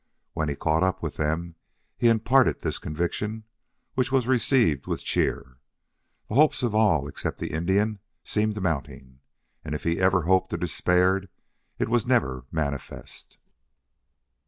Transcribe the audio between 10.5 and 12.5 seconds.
or despaired it was never